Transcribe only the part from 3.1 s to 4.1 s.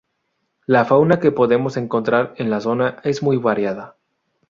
muy variada.